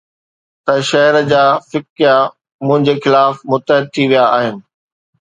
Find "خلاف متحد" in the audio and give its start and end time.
3.03-3.83